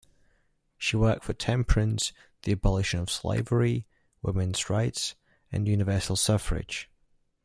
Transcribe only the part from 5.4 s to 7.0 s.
and universal suffrage.